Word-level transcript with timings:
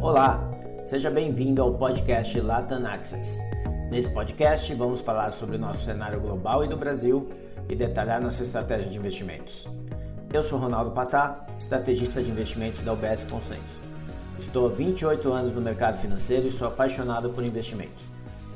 Olá, 0.00 0.48
seja 0.86 1.10
bem-vindo 1.10 1.60
ao 1.60 1.74
podcast 1.74 2.40
Latam 2.40 2.86
Access. 2.86 3.40
Nesse 3.90 4.08
podcast 4.08 4.72
vamos 4.74 5.00
falar 5.00 5.32
sobre 5.32 5.56
o 5.56 5.58
nosso 5.58 5.84
cenário 5.84 6.20
global 6.20 6.64
e 6.64 6.68
do 6.68 6.76
Brasil 6.76 7.28
e 7.68 7.74
detalhar 7.74 8.20
nossa 8.20 8.44
estratégia 8.44 8.92
de 8.92 8.96
investimentos. 8.96 9.66
Eu 10.32 10.40
sou 10.44 10.56
Ronaldo 10.56 10.92
Patá, 10.92 11.44
estrategista 11.58 12.22
de 12.22 12.30
investimentos 12.30 12.80
da 12.82 12.92
UBS 12.92 13.24
Consenso. 13.24 13.80
Estou 14.38 14.66
há 14.66 14.70
28 14.70 15.32
anos 15.32 15.52
no 15.52 15.60
mercado 15.60 15.98
financeiro 15.98 16.46
e 16.46 16.52
sou 16.52 16.68
apaixonado 16.68 17.30
por 17.30 17.44
investimentos. 17.44 18.04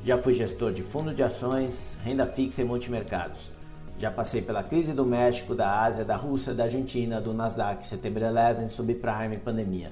Já 0.05 0.17
fui 0.17 0.35
gestor 0.35 0.73
de 0.73 0.85
fundo 0.85 1.13
de 1.13 1.25
ações, 1.25 1.99
renda 2.05 2.25
fixa 2.25 2.63
e 2.63 2.65
multimercados. 2.65 3.51
Já 3.99 4.13
passei 4.13 4.43
pela 4.43 4.63
crise 4.63 4.93
do 4.93 5.05
México, 5.05 5.57
da 5.57 5.81
Ásia, 5.83 6.05
da 6.05 6.15
Rússia, 6.15 6.55
da 6.55 6.65
Argentina, 6.65 7.21
do 7.21 7.35
Nasdaq, 7.35 7.85
Setembro 7.85 8.23
11, 8.25 8.73
subprime 8.73 9.35
e 9.35 9.39
pandemia. 9.39 9.91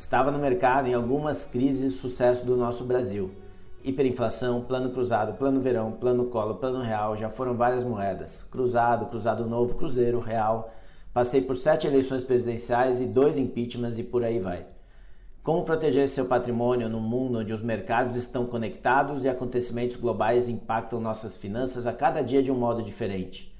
Estava 0.00 0.30
no 0.30 0.38
mercado 0.38 0.88
em 0.88 0.94
algumas 0.94 1.44
crises 1.44 1.92
de 1.92 1.98
sucesso 1.98 2.46
do 2.46 2.56
nosso 2.56 2.84
Brasil. 2.84 3.30
Hiperinflação, 3.84 4.62
plano 4.62 4.88
cruzado, 4.88 5.34
plano 5.34 5.60
verão, 5.60 5.92
plano 5.92 6.24
colo, 6.24 6.54
plano 6.54 6.80
real, 6.80 7.18
já 7.18 7.28
foram 7.28 7.54
várias 7.54 7.84
moedas. 7.84 8.42
Cruzado, 8.50 9.06
cruzado 9.10 9.44
novo, 9.44 9.74
cruzeiro, 9.74 10.18
real. 10.18 10.72
Passei 11.12 11.42
por 11.42 11.54
sete 11.54 11.86
eleições 11.86 12.24
presidenciais 12.24 13.02
e 13.02 13.06
dois 13.06 13.38
impeachments 13.38 13.98
e 13.98 14.04
por 14.04 14.24
aí 14.24 14.38
vai. 14.38 14.64
Como 15.42 15.64
proteger 15.64 16.08
seu 16.08 16.24
patrimônio 16.24 16.88
num 16.88 16.98
mundo 16.98 17.40
onde 17.40 17.52
os 17.52 17.60
mercados 17.60 18.16
estão 18.16 18.46
conectados 18.46 19.26
e 19.26 19.28
acontecimentos 19.28 19.96
globais 19.96 20.48
impactam 20.48 20.98
nossas 20.98 21.36
finanças 21.36 21.86
a 21.86 21.92
cada 21.92 22.22
dia 22.22 22.42
de 22.42 22.50
um 22.50 22.56
modo 22.56 22.82
diferente? 22.82 23.54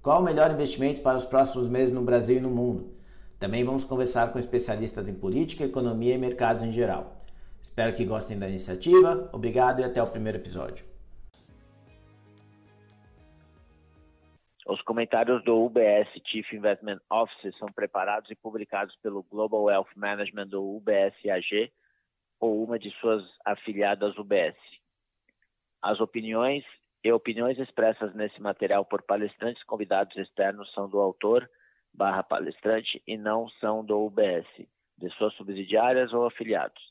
Qual 0.00 0.20
o 0.20 0.24
melhor 0.24 0.52
investimento 0.52 1.02
para 1.02 1.16
os 1.16 1.24
próximos 1.24 1.66
meses 1.66 1.92
no 1.92 2.00
Brasil 2.00 2.36
e 2.36 2.40
no 2.40 2.48
mundo? 2.48 2.99
Também 3.40 3.64
vamos 3.64 3.86
conversar 3.86 4.30
com 4.30 4.38
especialistas 4.38 5.08
em 5.08 5.14
política, 5.18 5.64
economia 5.64 6.14
e 6.14 6.18
mercados 6.18 6.62
em 6.62 6.70
geral. 6.70 7.24
Espero 7.62 7.96
que 7.96 8.04
gostem 8.04 8.38
da 8.38 8.46
iniciativa. 8.46 9.30
Obrigado 9.32 9.80
e 9.80 9.84
até 9.84 10.02
o 10.02 10.06
primeiro 10.06 10.36
episódio. 10.36 10.84
Os 14.68 14.82
comentários 14.82 15.42
do 15.42 15.64
UBS 15.64 16.06
Chief 16.26 16.52
Investment 16.52 17.00
Office 17.10 17.56
são 17.58 17.72
preparados 17.72 18.30
e 18.30 18.36
publicados 18.36 18.94
pelo 19.02 19.22
Global 19.22 19.64
Wealth 19.64 19.88
Management 19.96 20.48
do 20.48 20.76
UBS 20.76 21.14
AG 21.26 21.72
ou 22.38 22.62
uma 22.62 22.78
de 22.78 22.90
suas 23.00 23.24
afiliadas 23.44 24.18
UBS. 24.18 24.56
As 25.80 25.98
opiniões 25.98 26.62
e 27.02 27.10
opiniões 27.10 27.58
expressas 27.58 28.14
nesse 28.14 28.40
material 28.40 28.84
por 28.84 29.02
palestrantes 29.02 29.64
convidados 29.64 30.14
externos 30.18 30.70
são 30.74 30.90
do 30.90 31.00
autor 31.00 31.48
barra 31.92 32.22
palestrante 32.22 33.02
e 33.06 33.16
não 33.16 33.48
são 33.60 33.84
do 33.84 34.06
UBS, 34.06 34.46
de 34.96 35.10
suas 35.16 35.34
subsidiárias 35.34 36.12
ou 36.12 36.26
afiliados. 36.26 36.90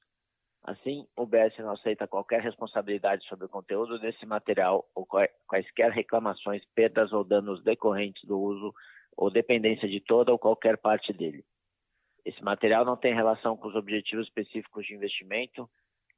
Assim, 0.63 1.07
o 1.15 1.23
UBS 1.23 1.57
não 1.59 1.71
aceita 1.71 2.07
qualquer 2.07 2.41
responsabilidade 2.41 3.25
sobre 3.27 3.45
o 3.45 3.49
conteúdo 3.49 3.97
desse 3.97 4.25
material 4.25 4.85
ou 4.93 5.07
quaisquer 5.47 5.91
reclamações, 5.91 6.63
perdas 6.75 7.13
ou 7.13 7.23
danos 7.23 7.63
decorrentes 7.63 8.23
do 8.25 8.39
uso 8.39 8.73
ou 9.15 9.31
dependência 9.31 9.87
de 9.87 9.99
toda 10.01 10.31
ou 10.31 10.39
qualquer 10.39 10.77
parte 10.77 11.13
dele. 11.13 11.43
Esse 12.25 12.43
material 12.43 12.83
não 12.83 12.97
tem 12.97 13.13
relação 13.13 13.55
com 13.55 13.67
os 13.67 13.75
objetivos 13.75 14.27
específicos 14.27 14.85
de 14.85 14.93
investimento, 14.93 15.69